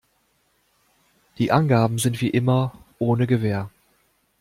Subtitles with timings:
[1.37, 3.69] Die Angaben sind wie immer ohne Gewähr.